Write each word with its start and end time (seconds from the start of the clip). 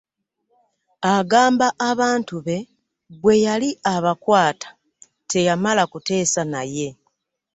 Agamba 1.15 1.67
abantu 1.89 2.35
be 2.45 2.57
bweyali 3.21 3.69
abakwata 3.95 4.69
teyamala 5.29 5.83
kuteesa 5.91 6.41
naye. 6.53 6.87